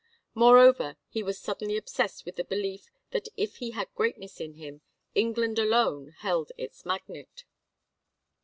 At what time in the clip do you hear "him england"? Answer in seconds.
4.55-5.59